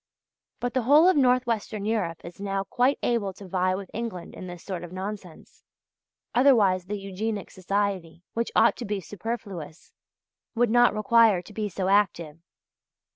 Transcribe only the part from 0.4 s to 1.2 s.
But the whole of